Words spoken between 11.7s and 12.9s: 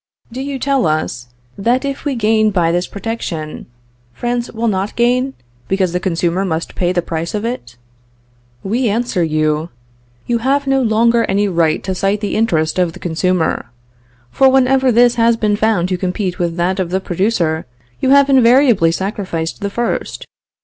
to cite the interest